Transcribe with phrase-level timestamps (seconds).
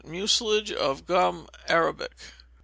[0.03, 2.13] Mucilage of Gum Arabic.